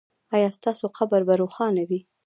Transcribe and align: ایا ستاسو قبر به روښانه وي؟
ایا 0.35 0.49
ستاسو 0.57 0.85
قبر 0.97 1.21
به 1.27 1.33
روښانه 1.41 1.83
وي؟ 1.89 1.99